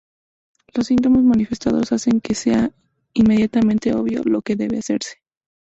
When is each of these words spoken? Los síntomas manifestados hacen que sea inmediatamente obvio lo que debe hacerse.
Los 0.73 0.87
síntomas 0.87 1.21
manifestados 1.21 1.91
hacen 1.91 2.21
que 2.21 2.33
sea 2.33 2.71
inmediatamente 3.13 3.93
obvio 3.93 4.23
lo 4.23 4.41
que 4.41 4.55
debe 4.55 4.79
hacerse. 4.79 5.21